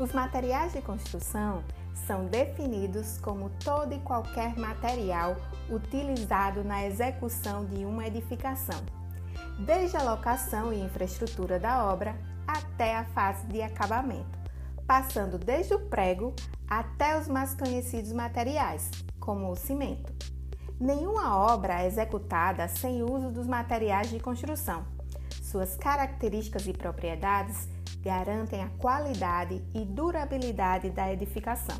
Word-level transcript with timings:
Os 0.00 0.14
materiais 0.14 0.72
de 0.72 0.80
construção 0.80 1.62
são 2.06 2.24
definidos 2.24 3.18
como 3.18 3.50
todo 3.62 3.92
e 3.92 3.98
qualquer 3.98 4.56
material 4.56 5.36
utilizado 5.68 6.64
na 6.64 6.86
execução 6.86 7.66
de 7.66 7.84
uma 7.84 8.06
edificação, 8.06 8.80
desde 9.66 9.98
a 9.98 10.02
locação 10.02 10.72
e 10.72 10.80
infraestrutura 10.80 11.58
da 11.58 11.84
obra 11.84 12.16
até 12.46 12.96
a 12.96 13.04
fase 13.04 13.46
de 13.48 13.60
acabamento, 13.60 14.38
passando 14.86 15.36
desde 15.36 15.74
o 15.74 15.80
prego 15.80 16.34
até 16.66 17.18
os 17.18 17.28
mais 17.28 17.54
conhecidos 17.54 18.10
materiais, 18.10 18.90
como 19.20 19.50
o 19.50 19.56
cimento. 19.56 20.14
Nenhuma 20.80 21.36
obra 21.36 21.82
é 21.82 21.86
executada 21.86 22.66
sem 22.68 23.02
uso 23.02 23.30
dos 23.30 23.46
materiais 23.46 24.08
de 24.08 24.18
construção. 24.18 24.82
Suas 25.42 25.76
características 25.76 26.66
e 26.66 26.72
propriedades 26.72 27.68
garantem 28.02 28.62
a 28.62 28.68
qualidade 28.78 29.62
e 29.74 29.84
durabilidade 29.84 30.90
da 30.90 31.12
edificação. 31.12 31.76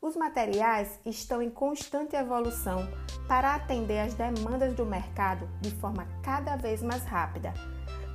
Os 0.00 0.14
materiais 0.14 1.00
estão 1.04 1.40
em 1.40 1.50
constante 1.50 2.14
evolução 2.14 2.86
para 3.26 3.54
atender 3.54 3.98
às 3.98 4.14
demandas 4.14 4.74
do 4.74 4.84
mercado 4.84 5.48
de 5.60 5.70
forma 5.70 6.06
cada 6.22 6.56
vez 6.56 6.82
mais 6.82 7.04
rápida, 7.04 7.52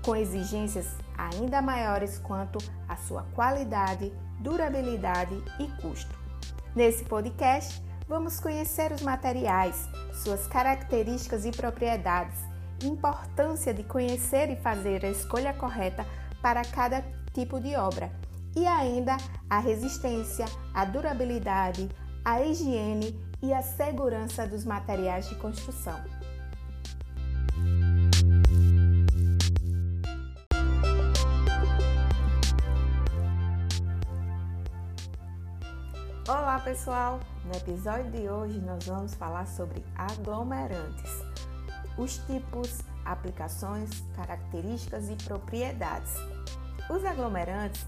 com 0.05 0.16
exigências 0.16 0.95
ainda 1.17 1.62
maiores 1.62 2.17
quanto 2.20 2.59
à 2.88 2.95
sua 2.95 3.23
qualidade, 3.36 4.14
durabilidade 4.39 5.36
e 5.59 5.67
custo. 5.81 6.17
Nesse 6.76 7.03
podcast, 7.03 7.84
vamos 8.08 8.39
conhecer 8.39 8.92
os 8.92 9.02
materiais, 9.02 9.89
suas 10.23 10.48
características 10.48 11.45
e 11.45 11.52
propriedades, 11.52 12.39
importância 12.84 13.73
de 13.73 13.84
conhecer 13.84 14.50
e 14.50 14.55
fazer 14.55 15.05
a 15.05 15.09
escolha 15.09 15.53
correta 15.53 16.05
para 16.42 16.64
cada 16.64 17.03
tipo 17.34 17.59
de 17.59 17.75
obra 17.75 18.11
e 18.56 18.66
ainda 18.67 19.16
a 19.50 19.59
resistência, 19.59 20.45
a 20.73 20.83
durabilidade, 20.86 21.89
a 22.23 22.42
higiene 22.42 23.17
e 23.42 23.53
a 23.53 23.61
segurança 23.61 24.45
dos 24.45 24.66
materiais 24.66 25.28
de 25.30 25.36
construção. 25.36 26.00
Olá 36.28 36.59
pessoal! 36.59 37.19
No 37.45 37.53
episódio 37.56 38.11
de 38.11 38.30
hoje 38.30 38.59
nós 38.59 38.86
vamos 38.86 39.13
falar 39.16 39.47
sobre 39.47 39.84
aglomerantes, 39.95 41.11
os 41.97 42.17
tipos, 42.19 42.80
aplicações, 43.03 43.89
características 44.16 45.09
e 45.09 45.16
propriedades. 45.16 46.31
Os 46.92 47.06
aglomerantes 47.06 47.86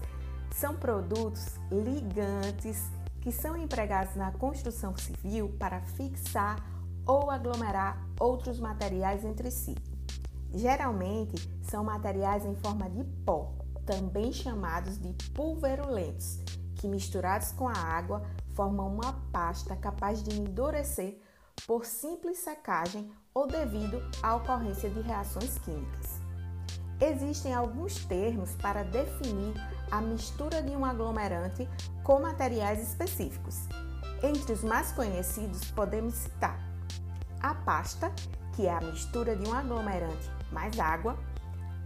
são 0.50 0.74
produtos 0.76 1.56
ligantes 1.70 2.88
que 3.20 3.30
são 3.30 3.54
empregados 3.54 4.16
na 4.16 4.32
construção 4.32 4.96
civil 4.96 5.54
para 5.58 5.82
fixar 5.82 6.56
ou 7.06 7.30
aglomerar 7.30 8.02
outros 8.18 8.58
materiais 8.58 9.22
entre 9.22 9.50
si. 9.50 9.74
Geralmente 10.54 11.36
são 11.62 11.84
materiais 11.84 12.46
em 12.46 12.54
forma 12.54 12.88
de 12.88 13.04
pó, 13.26 13.52
também 13.84 14.32
chamados 14.32 14.98
de 14.98 15.12
pulverulentos, 15.34 16.38
que 16.76 16.88
misturados 16.88 17.52
com 17.52 17.68
a 17.68 17.76
água 17.76 18.22
formam 18.54 18.88
uma 18.94 19.12
pasta 19.30 19.76
capaz 19.76 20.22
de 20.22 20.34
endurecer 20.40 21.20
por 21.66 21.84
simples 21.84 22.38
secagem 22.38 23.12
ou 23.34 23.46
devido 23.46 24.00
à 24.22 24.34
ocorrência 24.34 24.88
de 24.88 25.02
reações 25.02 25.58
químicas. 25.58 26.13
Existem 27.00 27.52
alguns 27.52 28.04
termos 28.04 28.54
para 28.56 28.84
definir 28.84 29.54
a 29.90 30.00
mistura 30.00 30.62
de 30.62 30.70
um 30.70 30.84
aglomerante 30.84 31.68
com 32.02 32.20
materiais 32.20 32.80
específicos. 32.80 33.68
Entre 34.22 34.52
os 34.52 34.62
mais 34.62 34.92
conhecidos 34.92 35.70
podemos 35.72 36.14
citar 36.14 36.58
a 37.40 37.54
pasta, 37.54 38.10
que 38.54 38.66
é 38.66 38.72
a 38.72 38.80
mistura 38.80 39.36
de 39.36 39.48
um 39.48 39.52
aglomerante 39.52 40.30
mais 40.50 40.78
água, 40.78 41.18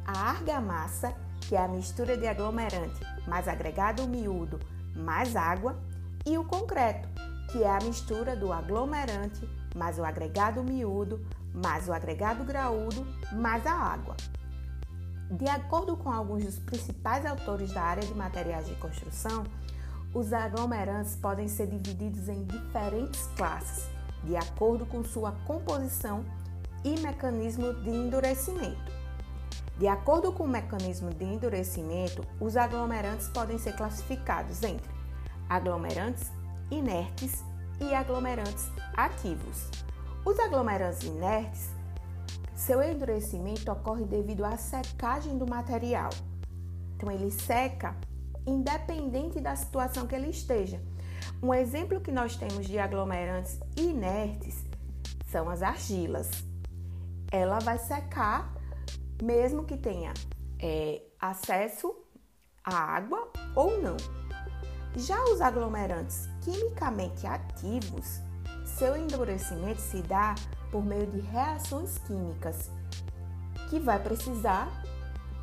a 0.06 0.30
argamassa, 0.30 1.12
que 1.40 1.56
é 1.56 1.58
a 1.58 1.68
mistura 1.68 2.16
de 2.16 2.26
aglomerante 2.26 3.00
mais 3.26 3.48
agregado 3.48 4.06
miúdo 4.06 4.60
mais 4.94 5.36
água, 5.36 5.76
e 6.26 6.36
o 6.36 6.44
concreto, 6.44 7.08
que 7.50 7.62
é 7.62 7.70
a 7.70 7.78
mistura 7.78 8.36
do 8.36 8.52
aglomerante 8.52 9.48
mais 9.74 9.98
o 9.98 10.04
agregado 10.04 10.62
miúdo 10.62 11.24
mais 11.54 11.88
o 11.88 11.92
agregado 11.92 12.44
graúdo 12.44 13.06
mais 13.32 13.66
a 13.66 13.72
água. 13.72 14.16
De 15.30 15.46
acordo 15.46 15.94
com 15.94 16.10
alguns 16.10 16.44
dos 16.44 16.58
principais 16.58 17.26
autores 17.26 17.70
da 17.72 17.82
área 17.82 18.02
de 18.02 18.14
materiais 18.14 18.66
de 18.66 18.74
construção, 18.76 19.44
os 20.14 20.32
aglomerantes 20.32 21.16
podem 21.16 21.46
ser 21.46 21.66
divididos 21.66 22.28
em 22.30 22.44
diferentes 22.44 23.26
classes, 23.36 23.86
de 24.24 24.34
acordo 24.36 24.86
com 24.86 25.04
sua 25.04 25.32
composição 25.46 26.24
e 26.82 26.98
mecanismo 27.00 27.74
de 27.74 27.90
endurecimento. 27.90 28.90
De 29.76 29.86
acordo 29.86 30.32
com 30.32 30.44
o 30.44 30.48
mecanismo 30.48 31.10
de 31.10 31.24
endurecimento, 31.24 32.24
os 32.40 32.56
aglomerantes 32.56 33.28
podem 33.28 33.58
ser 33.58 33.76
classificados 33.76 34.62
entre 34.62 34.90
aglomerantes 35.48 36.32
inertes 36.70 37.44
e 37.80 37.94
aglomerantes 37.94 38.70
ativos. 38.96 39.68
Os 40.24 40.38
aglomerantes 40.40 41.02
inertes 41.02 41.77
seu 42.58 42.82
endurecimento 42.82 43.70
ocorre 43.70 44.04
devido 44.04 44.44
à 44.44 44.56
secagem 44.56 45.38
do 45.38 45.46
material. 45.46 46.10
Então, 46.96 47.10
ele 47.10 47.30
seca 47.30 47.96
independente 48.44 49.40
da 49.40 49.54
situação 49.54 50.08
que 50.08 50.14
ele 50.14 50.28
esteja. 50.28 50.82
Um 51.40 51.54
exemplo 51.54 52.00
que 52.00 52.10
nós 52.10 52.34
temos 52.34 52.66
de 52.66 52.76
aglomerantes 52.76 53.60
inertes 53.76 54.64
são 55.30 55.48
as 55.48 55.62
argilas. 55.62 56.28
Ela 57.30 57.60
vai 57.60 57.78
secar 57.78 58.52
mesmo 59.22 59.64
que 59.64 59.76
tenha 59.76 60.12
é, 60.58 61.02
acesso 61.20 61.94
à 62.64 62.74
água 62.74 63.30
ou 63.54 63.80
não. 63.80 63.96
Já 64.96 65.22
os 65.26 65.40
aglomerantes 65.40 66.28
quimicamente 66.40 67.24
ativos, 67.24 68.20
seu 68.78 68.96
endurecimento 68.96 69.80
se 69.80 70.00
dá 70.02 70.36
por 70.70 70.84
meio 70.84 71.06
de 71.08 71.18
reações 71.18 71.98
químicas, 71.98 72.70
que 73.68 73.80
vai 73.80 73.98
precisar 73.98 74.70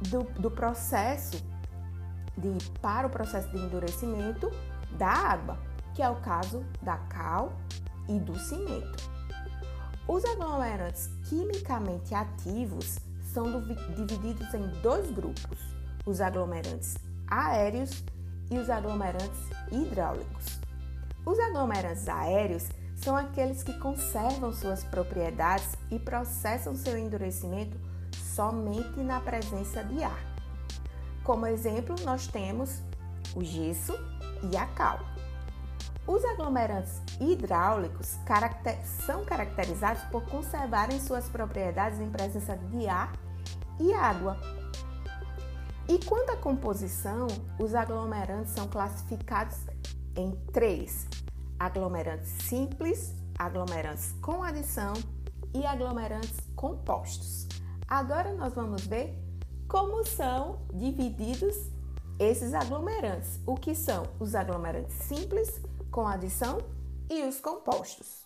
do, 0.10 0.24
do 0.40 0.50
processo 0.50 1.44
de 2.38 2.50
para 2.82 3.08
o 3.08 3.10
processo 3.10 3.50
de 3.50 3.58
endurecimento 3.58 4.50
da 4.98 5.10
água, 5.10 5.58
que 5.94 6.02
é 6.02 6.10
o 6.10 6.16
caso 6.22 6.64
da 6.82 6.98
cal 6.98 7.54
e 8.08 8.20
do 8.20 8.38
cimento. 8.40 9.12
Os 10.08 10.24
aglomerantes 10.24 11.10
quimicamente 11.28 12.14
ativos 12.14 12.98
são 13.34 13.46
divididos 13.96 14.54
em 14.54 14.68
dois 14.82 15.12
grupos: 15.12 15.60
os 16.06 16.22
aglomerantes 16.22 16.96
aéreos 17.28 18.04
e 18.50 18.58
os 18.58 18.70
aglomerantes 18.70 19.50
hidráulicos. 19.72 20.60
Os 21.26 21.40
aglomerantes 21.40 22.08
aéreos 22.08 22.70
são 23.06 23.16
aqueles 23.16 23.62
que 23.62 23.78
conservam 23.78 24.52
suas 24.52 24.84
propriedades 24.84 25.78
e 25.92 26.00
processam 26.00 26.76
seu 26.76 26.98
endurecimento 26.98 27.78
somente 28.12 29.00
na 29.02 29.20
presença 29.20 29.84
de 29.84 30.04
ar. 30.04 30.20
Como 31.24 31.46
exemplo, 31.46 31.96
nós 32.04 32.26
temos 32.26 32.82
o 33.36 33.44
gesso 33.44 33.94
e 34.52 34.58
a 34.58 34.66
cal. 34.66 35.00
Os 36.08 36.26
aglomerantes 36.26 37.00
hidráulicos 37.22 38.18
são 39.06 39.24
caracterizados 39.24 40.02
por 40.06 40.26
conservarem 40.26 41.00
suas 41.00 41.30
propriedades 41.30 42.00
em 42.00 42.10
presença 42.10 42.58
de 42.58 42.88
ar 42.88 43.14
e 43.80 43.94
água. 43.94 44.36
E 45.88 46.04
quanto 46.04 46.32
à 46.32 46.38
composição, 46.38 47.28
os 47.60 47.76
aglomerantes 47.76 48.54
são 48.54 48.68
classificados 48.68 49.58
em 50.16 50.32
três: 50.52 51.08
aglomerantes 51.60 52.30
simples, 52.44 53.14
aglomerantes 53.38 54.14
com 54.22 54.44
adição 54.44 54.94
e 55.54 55.66
aglomerantes 55.66 56.36
compostos. 56.56 57.48
Agora 57.88 58.34
nós 58.34 58.54
vamos 58.54 58.86
ver 58.86 59.18
como 59.68 60.06
são 60.06 60.60
divididos 60.74 61.56
esses 62.20 62.54
aglomerantes, 62.54 63.40
o 63.46 63.56
que 63.56 63.76
são 63.76 64.04
os 64.20 64.36
aglomerantes 64.36 64.96
simples, 64.96 65.62
com 65.92 66.08
adição 66.08 66.60
e 67.10 67.24
os 67.24 67.40
compostos. 67.40 68.26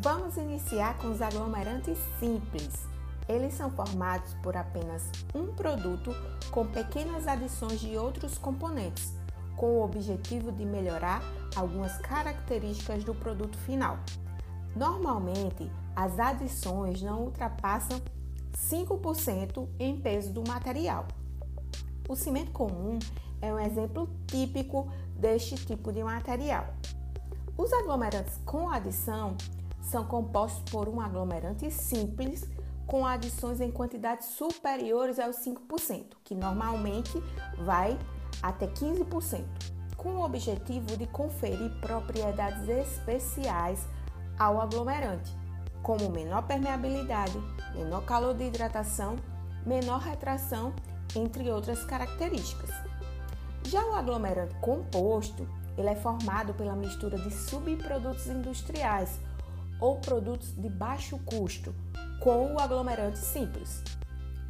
Vamos 0.00 0.36
iniciar 0.36 0.96
com 0.98 1.10
os 1.10 1.20
aglomerantes 1.20 1.98
simples. 2.20 2.97
Eles 3.28 3.54
são 3.54 3.70
formados 3.70 4.32
por 4.42 4.56
apenas 4.56 5.10
um 5.34 5.48
produto 5.48 6.10
com 6.50 6.66
pequenas 6.66 7.28
adições 7.28 7.78
de 7.78 7.96
outros 7.96 8.38
componentes, 8.38 9.12
com 9.54 9.66
o 9.66 9.84
objetivo 9.84 10.50
de 10.50 10.64
melhorar 10.64 11.22
algumas 11.54 11.98
características 11.98 13.04
do 13.04 13.14
produto 13.14 13.58
final. 13.58 13.98
Normalmente, 14.74 15.70
as 15.94 16.18
adições 16.18 17.02
não 17.02 17.24
ultrapassam 17.24 18.00
5% 18.56 19.68
em 19.78 20.00
peso 20.00 20.32
do 20.32 20.42
material. 20.46 21.06
O 22.08 22.16
cimento 22.16 22.52
comum 22.52 22.98
é 23.42 23.52
um 23.52 23.58
exemplo 23.58 24.08
típico 24.26 24.90
deste 25.16 25.56
tipo 25.56 25.92
de 25.92 26.02
material. 26.02 26.66
Os 27.56 27.72
aglomerantes 27.72 28.38
com 28.46 28.70
adição 28.70 29.36
são 29.82 30.04
compostos 30.04 30.62
por 30.70 30.88
um 30.88 31.00
aglomerante 31.00 31.70
simples 31.70 32.48
com 32.88 33.06
adições 33.06 33.60
em 33.60 33.70
quantidades 33.70 34.28
superiores 34.28 35.18
aos 35.18 35.36
5%, 35.36 36.16
que 36.24 36.34
normalmente 36.34 37.22
vai 37.58 37.96
até 38.42 38.66
15%, 38.66 39.44
com 39.94 40.14
o 40.14 40.24
objetivo 40.24 40.96
de 40.96 41.06
conferir 41.06 41.70
propriedades 41.82 42.66
especiais 42.66 43.86
ao 44.38 44.58
aglomerante, 44.58 45.36
como 45.82 46.08
menor 46.08 46.46
permeabilidade, 46.46 47.38
menor 47.74 48.06
calor 48.06 48.34
de 48.34 48.44
hidratação, 48.44 49.16
menor 49.66 50.00
retração, 50.00 50.72
entre 51.14 51.50
outras 51.50 51.84
características. 51.84 52.70
Já 53.64 53.84
o 53.84 53.94
aglomerante 53.94 54.54
composto, 54.62 55.46
ele 55.76 55.90
é 55.90 55.94
formado 55.94 56.54
pela 56.54 56.74
mistura 56.74 57.18
de 57.18 57.30
subprodutos 57.30 58.28
industriais 58.28 59.20
ou 59.78 59.98
produtos 59.98 60.54
de 60.56 60.70
baixo 60.70 61.18
custo 61.26 61.74
com 62.20 62.54
o 62.54 62.60
aglomerante 62.60 63.18
simples. 63.18 63.82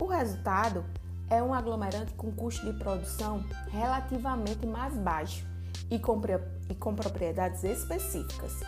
O 0.01 0.07
resultado 0.07 0.85
é 1.29 1.43
um 1.43 1.53
aglomerante 1.53 2.13
com 2.15 2.33
custo 2.33 2.65
de 2.65 2.79
produção 2.79 3.45
relativamente 3.71 4.67
mais 4.67 4.97
baixo 4.97 5.47
e 5.91 5.99
com, 5.99 6.21
e 6.69 6.75
com 6.75 6.95
propriedades 6.95 7.65
específicas. 7.65 8.61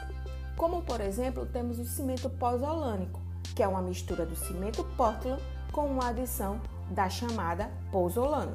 Como, 0.56 0.82
por 0.82 1.00
exemplo, 1.00 1.46
temos 1.46 1.78
o 1.78 1.84
cimento 1.84 2.28
pozolânico, 2.28 3.20
que 3.54 3.62
é 3.62 3.68
uma 3.68 3.80
mistura 3.80 4.26
do 4.26 4.36
cimento 4.36 4.84
Portland 4.96 5.42
com 5.72 5.86
uma 5.86 6.08
adição 6.08 6.60
da 6.90 7.08
chamada 7.08 7.70
pozolano. 7.90 8.54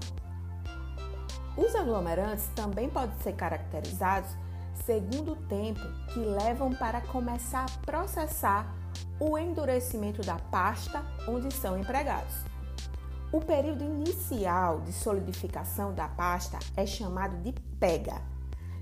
Os 1.57 1.73
aglomerantes 1.73 2.47
também 2.55 2.89
podem 2.89 3.17
ser 3.21 3.33
caracterizados 3.33 4.29
segundo 4.85 5.31
o 5.31 5.35
tempo 5.35 5.79
que 6.13 6.19
levam 6.19 6.71
para 6.73 7.01
começar 7.01 7.65
a 7.65 7.85
processar 7.85 8.67
o 9.19 9.37
endurecimento 9.37 10.21
da 10.21 10.37
pasta 10.37 11.03
onde 11.27 11.53
são 11.53 11.77
empregados. 11.77 12.33
O 13.31 13.41
período 13.41 13.83
inicial 13.83 14.81
de 14.81 14.93
solidificação 14.93 15.93
da 15.93 16.07
pasta 16.07 16.59
é 16.75 16.85
chamado 16.85 17.37
de 17.41 17.53
pega. 17.79 18.21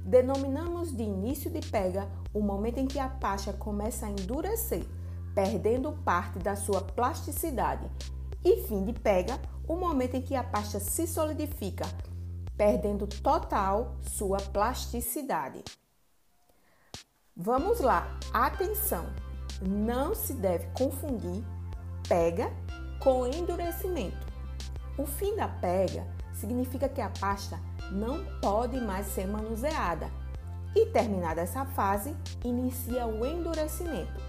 Denominamos 0.05 0.95
de 0.95 1.03
início 1.03 1.49
de 1.49 1.61
pega 1.61 2.07
o 2.33 2.41
momento 2.41 2.77
em 2.77 2.85
que 2.85 2.99
a 2.99 3.07
pasta 3.07 3.53
começa 3.53 4.05
a 4.05 4.09
endurecer, 4.09 4.85
perdendo 5.33 5.93
parte 6.03 6.39
da 6.39 6.55
sua 6.55 6.81
plasticidade, 6.81 7.89
e 8.43 8.63
fim 8.67 8.83
de 8.83 8.93
pega 8.93 9.39
o 9.67 9.75
momento 9.75 10.15
em 10.15 10.21
que 10.21 10.35
a 10.35 10.43
pasta 10.43 10.79
se 10.79 11.07
solidifica, 11.07 11.85
perdendo 12.57 13.07
total 13.07 13.95
sua 14.01 14.37
plasticidade. 14.37 15.63
Vamos 17.35 17.79
lá, 17.79 18.19
atenção! 18.33 19.22
Não 19.67 20.13
se 20.13 20.33
deve 20.33 20.67
confundir 20.73 21.43
pega 22.07 22.51
com 22.99 23.25
endurecimento. 23.25 24.27
O 24.97 25.05
fim 25.05 25.35
da 25.35 25.47
pega 25.47 26.05
significa 26.33 26.89
que 26.89 27.01
a 27.01 27.09
pasta 27.09 27.59
não 27.91 28.25
pode 28.41 28.79
mais 28.79 29.07
ser 29.07 29.27
manuseada 29.27 30.09
e, 30.75 30.87
terminada 30.87 31.41
essa 31.41 31.65
fase, 31.65 32.15
inicia 32.43 33.05
o 33.07 33.25
endurecimento. 33.25 34.21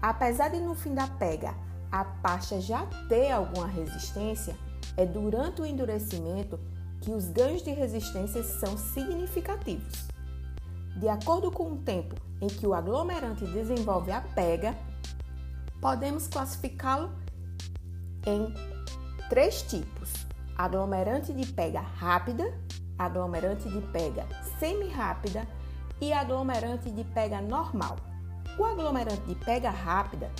Apesar 0.00 0.48
de 0.48 0.60
no 0.60 0.74
fim 0.74 0.94
da 0.94 1.06
pega 1.06 1.54
a 1.90 2.04
pasta 2.04 2.60
já 2.60 2.86
ter 3.08 3.30
alguma 3.30 3.66
resistência, 3.66 4.56
é 4.96 5.04
durante 5.04 5.62
o 5.62 5.66
endurecimento 5.66 6.60
que 7.00 7.10
os 7.10 7.28
ganhos 7.28 7.62
de 7.62 7.70
resistência 7.70 8.42
são 8.42 8.76
significativos. 8.76 10.13
De 10.96 11.08
acordo 11.08 11.50
com 11.50 11.72
o 11.72 11.76
tempo 11.76 12.14
em 12.40 12.46
que 12.46 12.66
o 12.66 12.74
aglomerante 12.74 13.44
desenvolve 13.46 14.12
a 14.12 14.20
pega, 14.20 14.76
podemos 15.80 16.28
classificá-lo 16.28 17.10
em 18.26 18.54
três 19.28 19.62
tipos: 19.62 20.12
aglomerante 20.56 21.32
de 21.32 21.46
pega 21.52 21.80
rápida, 21.80 22.44
aglomerante 22.98 23.68
de 23.68 23.80
pega 23.88 24.26
semi-rápida 24.58 25.46
e 26.00 26.12
aglomerante 26.12 26.90
de 26.90 27.04
pega 27.04 27.40
normal. 27.40 27.96
O 28.58 28.64
aglomerante 28.64 29.22
de 29.22 29.34
pega 29.34 29.70
rápida 29.70 30.30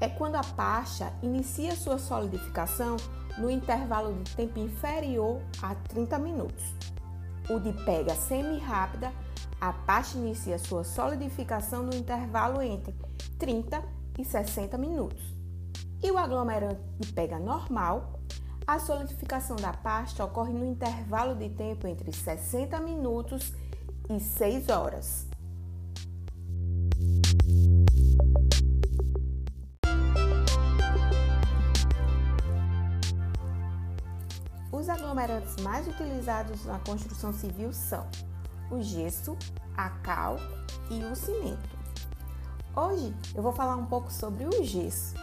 é 0.00 0.08
quando 0.08 0.36
a 0.36 0.42
pasta 0.42 1.12
inicia 1.22 1.74
sua 1.74 1.98
solidificação 1.98 2.96
no 3.38 3.50
intervalo 3.50 4.12
de 4.12 4.34
tempo 4.34 4.58
inferior 4.58 5.40
a 5.62 5.74
30 5.74 6.18
minutos. 6.18 6.74
O 7.48 7.58
de 7.58 7.72
pega 7.84 8.14
semi-rápida, 8.14 9.12
a 9.62 9.72
pasta 9.72 10.18
inicia 10.18 10.58
sua 10.58 10.82
solidificação 10.82 11.84
no 11.84 11.94
intervalo 11.94 12.60
entre 12.60 12.92
30 13.38 13.80
e 14.18 14.24
60 14.24 14.76
minutos. 14.76 15.22
E 16.02 16.10
o 16.10 16.18
aglomerante 16.18 16.82
de 16.98 17.12
pega 17.12 17.38
normal, 17.38 18.18
a 18.66 18.80
solidificação 18.80 19.54
da 19.54 19.72
pasta 19.72 20.24
ocorre 20.24 20.52
no 20.52 20.64
intervalo 20.64 21.36
de 21.36 21.48
tempo 21.48 21.86
entre 21.86 22.12
60 22.12 22.80
minutos 22.80 23.52
e 24.10 24.18
6 24.18 24.68
horas. 24.68 25.28
Os 34.72 34.88
aglomerantes 34.88 35.54
mais 35.62 35.86
utilizados 35.86 36.64
na 36.64 36.80
construção 36.80 37.32
civil 37.32 37.72
são 37.72 38.08
o 38.72 38.82
gesso, 38.82 39.36
a 39.76 39.90
cal 39.90 40.38
e 40.90 41.04
o 41.04 41.14
cimento. 41.14 41.76
Hoje 42.74 43.14
eu 43.34 43.42
vou 43.42 43.52
falar 43.52 43.76
um 43.76 43.84
pouco 43.84 44.10
sobre 44.10 44.46
o 44.46 44.64
gesso. 44.64 45.14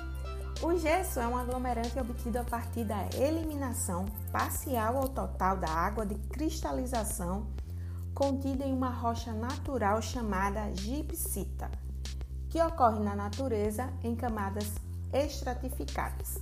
O 0.61 0.77
gesso 0.77 1.19
é 1.19 1.27
um 1.27 1.35
aglomerante 1.35 1.97
obtido 1.97 2.37
a 2.37 2.43
partir 2.43 2.83
da 2.83 3.07
eliminação 3.15 4.05
parcial 4.31 4.97
ou 4.97 5.09
total 5.09 5.57
da 5.57 5.69
água 5.69 6.05
de 6.05 6.15
cristalização 6.15 7.47
contida 8.13 8.65
em 8.65 8.73
uma 8.73 8.89
rocha 8.89 9.31
natural 9.31 10.01
chamada 10.01 10.71
gipsita, 10.75 11.71
que 12.49 12.61
ocorre 12.61 12.99
na 12.99 13.15
natureza 13.15 13.91
em 14.03 14.15
camadas 14.15 14.69
estratificadas. 15.11 16.37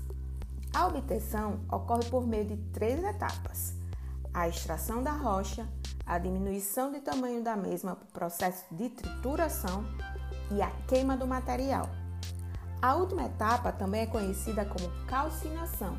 A 0.74 0.88
obtenção 0.88 1.60
ocorre 1.72 2.06
por 2.10 2.28
meio 2.28 2.46
de 2.46 2.58
três 2.74 3.02
etapas: 3.04 3.76
a 4.34 4.48
extração 4.48 5.02
da 5.02 5.12
rocha, 5.12 5.68
a 6.08 6.18
diminuição 6.18 6.92
de 6.92 7.02
tamanho 7.02 7.44
da 7.44 7.56
mesma 7.56 7.96
por 7.96 8.08
processo 8.08 8.64
de 8.72 8.90
trituração 8.90 9.84
e 10.52 10.62
a 10.62 10.72
queima 10.88 11.18
do 11.18 11.28
material. 11.28 11.90
A 12.82 12.96
última 12.96 13.26
etapa 13.26 13.72
também 13.72 14.02
é 14.02 14.06
conhecida 14.06 14.64
como 14.64 14.90
calcinação 15.06 15.98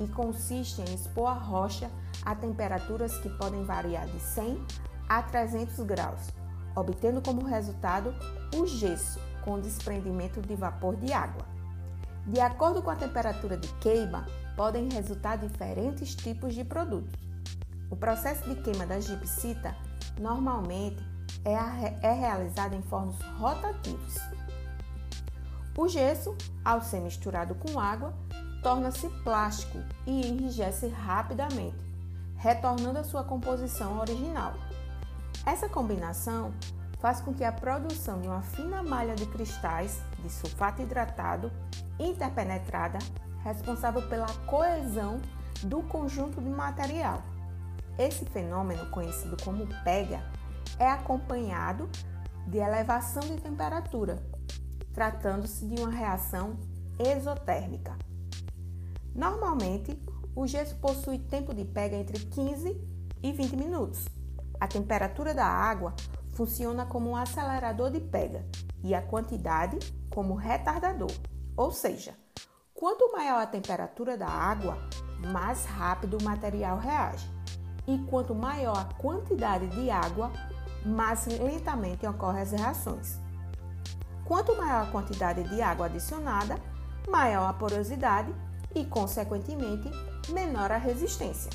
e 0.00 0.08
consiste 0.08 0.80
em 0.80 0.94
expor 0.94 1.28
a 1.28 1.34
rocha 1.34 1.90
a 2.24 2.34
temperaturas 2.34 3.18
que 3.18 3.28
podem 3.28 3.64
variar 3.64 4.06
de 4.06 4.18
100 4.18 4.64
a 5.08 5.22
300 5.22 5.78
graus, 5.80 6.28
obtendo 6.74 7.20
como 7.20 7.44
resultado 7.44 8.14
o 8.56 8.66
gesso 8.66 9.20
com 9.44 9.60
desprendimento 9.60 10.40
de 10.40 10.54
vapor 10.54 10.96
de 10.96 11.12
água. 11.12 11.44
De 12.26 12.40
acordo 12.40 12.82
com 12.82 12.90
a 12.90 12.96
temperatura 12.96 13.56
de 13.56 13.68
queima, 13.74 14.26
podem 14.56 14.88
resultar 14.92 15.36
diferentes 15.36 16.14
tipos 16.14 16.54
de 16.54 16.64
produtos. 16.64 17.29
O 17.90 17.96
processo 17.96 18.48
de 18.48 18.54
queima 18.62 18.86
da 18.86 19.00
gipsita 19.00 19.74
normalmente 20.18 21.02
é, 21.44 22.06
é 22.06 22.12
realizado 22.12 22.74
em 22.74 22.82
fornos 22.82 23.20
rotativos. 23.38 24.16
O 25.76 25.88
gesso, 25.88 26.36
ao 26.64 26.80
ser 26.82 27.00
misturado 27.00 27.54
com 27.54 27.80
água, 27.80 28.14
torna-se 28.62 29.08
plástico 29.24 29.78
e 30.06 30.26
enrijece 30.26 30.88
rapidamente, 30.88 31.78
retornando 32.36 32.98
à 32.98 33.04
sua 33.04 33.24
composição 33.24 33.98
original. 33.98 34.54
Essa 35.44 35.68
combinação 35.68 36.52
faz 37.00 37.20
com 37.20 37.32
que 37.32 37.42
a 37.42 37.50
produção 37.50 38.20
de 38.20 38.28
uma 38.28 38.42
fina 38.42 38.82
malha 38.82 39.14
de 39.14 39.26
cristais 39.26 40.00
de 40.22 40.30
sulfato 40.30 40.82
hidratado 40.82 41.50
interpenetrada, 41.98 42.98
responsável 43.42 44.02
pela 44.08 44.28
coesão 44.46 45.20
do 45.62 45.82
conjunto 45.82 46.40
de 46.40 46.50
material. 46.50 47.22
Esse 48.00 48.24
fenômeno, 48.24 48.86
conhecido 48.86 49.36
como 49.44 49.66
pega, 49.84 50.24
é 50.78 50.88
acompanhado 50.88 51.86
de 52.46 52.56
elevação 52.56 53.20
de 53.20 53.36
temperatura, 53.38 54.24
tratando-se 54.94 55.66
de 55.66 55.78
uma 55.82 55.90
reação 55.90 56.56
exotérmica. 56.98 57.98
Normalmente, 59.14 60.02
o 60.34 60.46
gesso 60.46 60.76
possui 60.76 61.18
tempo 61.18 61.52
de 61.52 61.62
pega 61.62 61.94
entre 61.94 62.24
15 62.24 62.80
e 63.22 63.32
20 63.32 63.56
minutos. 63.56 64.06
A 64.58 64.66
temperatura 64.66 65.34
da 65.34 65.44
água 65.44 65.94
funciona 66.32 66.86
como 66.86 67.10
um 67.10 67.16
acelerador 67.16 67.90
de 67.90 68.00
pega 68.00 68.46
e 68.82 68.94
a 68.94 69.02
quantidade 69.02 69.78
como 70.08 70.34
retardador, 70.36 71.12
ou 71.54 71.70
seja, 71.70 72.16
quanto 72.72 73.12
maior 73.12 73.42
a 73.42 73.46
temperatura 73.46 74.16
da 74.16 74.26
água, 74.26 74.78
mais 75.30 75.66
rápido 75.66 76.16
o 76.16 76.24
material 76.24 76.78
reage. 76.78 77.39
E 77.90 77.98
quanto 78.08 78.36
maior 78.36 78.78
a 78.78 78.84
quantidade 78.84 79.66
de 79.66 79.90
água, 79.90 80.30
mais 80.86 81.26
lentamente 81.26 82.06
ocorrem 82.06 82.42
as 82.42 82.52
reações. 82.52 83.18
Quanto 84.24 84.56
maior 84.56 84.84
a 84.84 84.90
quantidade 84.92 85.42
de 85.42 85.60
água 85.60 85.86
adicionada, 85.86 86.56
maior 87.08 87.48
a 87.48 87.52
porosidade 87.52 88.32
e, 88.76 88.84
consequentemente, 88.84 89.90
menor 90.28 90.70
a 90.70 90.76
resistência. 90.76 91.50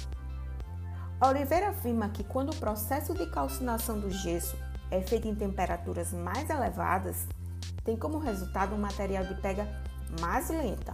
Oliveira 1.25 1.69
afirma 1.69 2.09
que 2.09 2.25
quando 2.25 2.49
o 2.49 2.57
processo 2.57 3.13
de 3.13 3.27
calcinação 3.27 3.97
do 3.97 4.11
gesso 4.11 4.57
é 4.91 5.01
feito 5.01 5.29
em 5.29 5.35
temperaturas 5.35 6.11
mais 6.11 6.49
elevadas, 6.49 7.25
tem 7.85 7.95
como 7.95 8.17
resultado 8.17 8.75
um 8.75 8.79
material 8.79 9.23
de 9.23 9.35
pega 9.35 9.65
mais 10.19 10.49
lenta, 10.49 10.93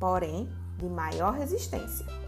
porém 0.00 0.48
de 0.78 0.88
maior 0.88 1.34
resistência. 1.34 2.23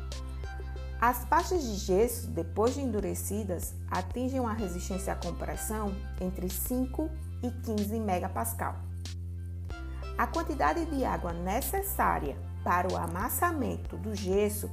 As 1.00 1.26
pastas 1.26 1.62
de 1.62 1.74
gesso, 1.74 2.28
depois 2.28 2.74
de 2.74 2.80
endurecidas, 2.80 3.74
atingem 3.90 4.40
uma 4.40 4.54
resistência 4.54 5.12
à 5.12 5.16
compressão 5.16 5.94
entre 6.20 6.48
5 6.48 7.10
e 7.42 7.50
15 7.50 8.00
megapascal. 8.00 8.76
A 10.16 10.26
quantidade 10.26 10.86
de 10.86 11.04
água 11.04 11.34
necessária 11.34 12.34
para 12.64 12.90
o 12.90 12.96
amassamento 12.96 13.98
do 13.98 14.14
gesso 14.14 14.70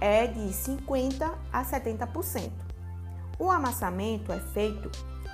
é 0.00 0.28
de 0.28 0.52
50 0.52 1.34
a 1.52 1.64
70%. 1.64 2.52
O 3.36 3.50
amassamento 3.50 4.32
é 4.32 4.38
feito 4.38 4.88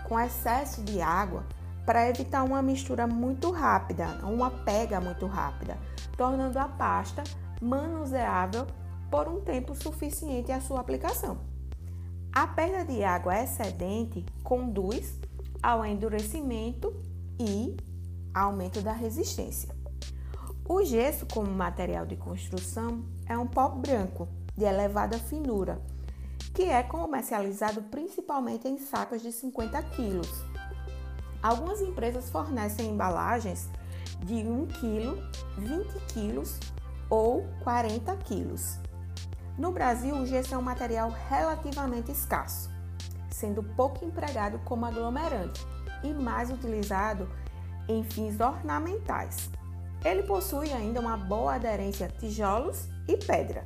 com 0.08 0.18
excesso 0.18 0.82
de 0.82 1.02
água 1.02 1.44
para 1.84 2.08
evitar 2.08 2.42
uma 2.42 2.62
mistura 2.62 3.06
muito 3.06 3.50
rápida, 3.50 4.06
uma 4.22 4.50
pega 4.50 4.98
muito 4.98 5.26
rápida, 5.26 5.76
tornando 6.16 6.58
a 6.58 6.66
pasta 6.66 7.22
manuseável 7.60 8.66
por 9.10 9.28
um 9.28 9.40
tempo 9.40 9.74
suficiente 9.74 10.52
à 10.52 10.60
sua 10.60 10.80
aplicação. 10.80 11.38
A 12.32 12.46
perda 12.46 12.84
de 12.84 13.02
água 13.02 13.42
excedente 13.42 14.24
conduz 14.44 15.18
ao 15.62 15.84
endurecimento 15.84 16.94
e 17.38 17.76
aumento 18.32 18.80
da 18.80 18.92
resistência. 18.92 19.74
O 20.68 20.84
gesso, 20.84 21.26
como 21.26 21.50
material 21.50 22.06
de 22.06 22.14
construção, 22.14 23.02
é 23.26 23.36
um 23.36 23.46
pó 23.46 23.68
branco 23.68 24.28
de 24.56 24.64
elevada 24.64 25.18
finura, 25.18 25.82
que 26.54 26.62
é 26.62 26.82
comercializado 26.82 27.82
principalmente 27.82 28.68
em 28.68 28.78
sacos 28.78 29.20
de 29.20 29.32
50 29.32 29.82
quilos. 29.82 30.30
Algumas 31.42 31.80
empresas 31.80 32.30
fornecem 32.30 32.90
embalagens 32.90 33.68
de 34.24 34.34
1 34.34 34.66
kg, 34.66 35.30
20 35.58 35.86
kg 36.12 36.42
ou 37.08 37.44
40 37.64 38.16
kg. 38.18 38.89
No 39.60 39.70
Brasil, 39.70 40.16
o 40.16 40.24
gesso 40.24 40.54
é 40.54 40.58
um 40.58 40.62
material 40.62 41.14
relativamente 41.28 42.10
escasso, 42.10 42.70
sendo 43.30 43.62
pouco 43.62 44.04
empregado 44.04 44.58
como 44.64 44.86
aglomerante 44.86 45.64
e 46.02 46.12
mais 46.12 46.50
utilizado 46.50 47.28
em 47.86 48.02
fins 48.02 48.40
ornamentais. 48.40 49.50
Ele 50.02 50.22
possui 50.22 50.72
ainda 50.72 50.98
uma 50.98 51.16
boa 51.16 51.56
aderência 51.56 52.06
a 52.06 52.08
tijolos 52.08 52.88
e 53.06 53.16
pedra 53.16 53.64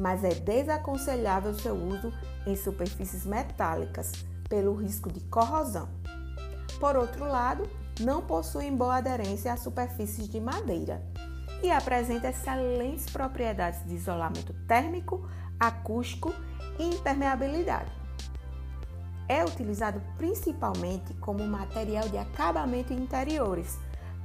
mas 0.00 0.24
é 0.24 0.30
desaconselhável 0.30 1.54
seu 1.54 1.74
uso 1.74 2.12
em 2.46 2.56
superfícies 2.56 3.26
metálicas 3.26 4.12
pelo 4.48 4.74
risco 4.74 5.10
de 5.12 5.20
corrosão. 5.20 5.88
Por 6.78 6.96
outro 6.96 7.26
lado, 7.26 7.68
não 8.00 8.22
possuem 8.22 8.74
boa 8.74 8.96
aderência 8.96 9.52
a 9.52 9.56
superfícies 9.56 10.28
de 10.28 10.40
madeira 10.40 11.02
e 11.62 11.70
apresenta 11.70 12.28
excelentes 12.28 13.06
propriedades 13.06 13.84
de 13.86 13.94
isolamento 13.94 14.52
térmico, 14.66 15.28
acústico 15.58 16.34
e 16.78 16.84
impermeabilidade. 16.84 17.90
É 19.28 19.44
utilizado 19.44 20.02
principalmente 20.18 21.14
como 21.14 21.46
material 21.46 22.08
de 22.08 22.18
acabamento 22.18 22.92
interiores 22.92 23.78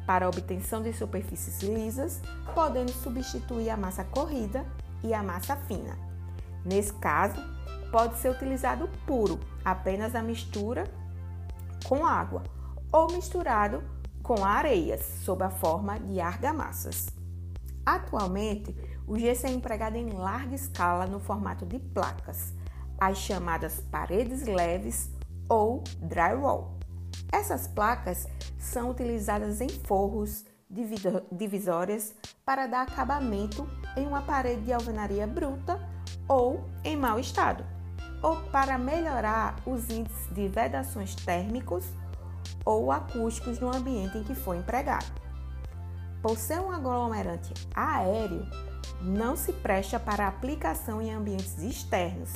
para 0.05 0.27
obtenção 0.27 0.81
de 0.81 0.93
superfícies 0.93 1.61
lisas, 1.61 2.21
podendo 2.55 2.91
substituir 2.91 3.69
a 3.69 3.77
massa 3.77 4.03
corrida 4.03 4.65
e 5.03 5.13
a 5.13 5.21
massa 5.21 5.55
fina. 5.55 5.97
Nesse 6.65 6.93
caso, 6.93 7.35
pode 7.91 8.17
ser 8.17 8.29
utilizado 8.29 8.89
puro, 9.05 9.39
apenas 9.63 10.15
a 10.15 10.23
mistura 10.23 10.85
com 11.85 12.05
água, 12.05 12.43
ou 12.91 13.11
misturado 13.11 13.83
com 14.23 14.43
areias, 14.43 15.01
sob 15.23 15.43
a 15.43 15.49
forma 15.49 15.99
de 15.99 16.19
argamassas. 16.19 17.16
Atualmente, 17.87 18.75
o 19.07 19.17
gesso 19.17 19.47
é 19.47 19.49
empregado 19.49 19.95
em 19.95 20.09
larga 20.09 20.53
escala 20.53 21.07
no 21.07 21.21
formato 21.21 21.65
de 21.65 21.79
placas, 21.79 22.53
as 22.99 23.17
chamadas 23.17 23.79
paredes 23.79 24.45
leves 24.45 25.09
ou 25.47 25.85
drywall. 26.01 26.77
Essas 27.31 27.65
placas 27.65 28.27
são 28.59 28.89
utilizadas 28.89 29.61
em 29.61 29.69
forros, 29.69 30.43
divisórias 31.31 32.13
para 32.43 32.67
dar 32.67 32.81
acabamento 32.81 33.65
em 33.95 34.05
uma 34.05 34.21
parede 34.21 34.63
de 34.63 34.73
alvenaria 34.73 35.25
bruta 35.25 35.79
ou 36.27 36.69
em 36.83 36.97
mau 36.97 37.17
estado, 37.17 37.65
ou 38.21 38.35
para 38.51 38.77
melhorar 38.77 39.55
os 39.65 39.89
índices 39.89 40.27
de 40.33 40.49
vedações 40.49 41.15
térmicos 41.15 41.85
ou 42.65 42.91
acústicos 42.91 43.61
no 43.61 43.73
ambiente 43.73 44.17
em 44.17 44.25
que 44.25 44.35
foi 44.35 44.57
empregado. 44.57 45.26
Por 46.21 46.37
ser 46.37 46.59
um 46.59 46.71
aglomerante 46.71 47.53
aéreo, 47.75 48.45
não 49.01 49.35
se 49.35 49.53
presta 49.53 49.99
para 49.99 50.27
aplicação 50.27 51.01
em 51.01 51.13
ambientes 51.13 51.57
externos, 51.59 52.33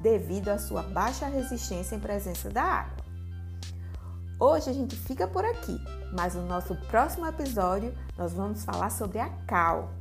devido 0.00 0.48
à 0.48 0.58
sua 0.58 0.82
baixa 0.82 1.26
resistência 1.26 1.94
em 1.94 2.00
presença 2.00 2.50
da 2.50 2.62
água. 2.62 3.04
Hoje 4.38 4.70
a 4.70 4.72
gente 4.72 4.96
fica 4.96 5.28
por 5.28 5.44
aqui, 5.44 5.78
mas 6.16 6.34
no 6.34 6.46
nosso 6.46 6.74
próximo 6.88 7.26
episódio 7.26 7.94
nós 8.16 8.32
vamos 8.32 8.64
falar 8.64 8.90
sobre 8.90 9.18
a 9.18 9.28
cal, 9.46 9.92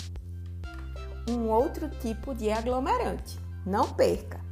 um 1.29 1.49
outro 1.49 1.89
tipo 1.89 2.33
de 2.33 2.49
aglomerante. 2.49 3.39
Não 3.65 3.93
perca! 3.93 4.48